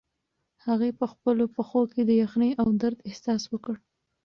[0.65, 3.75] هغې په خپلو پښو کې د یخنۍ او درد احساس وکړ.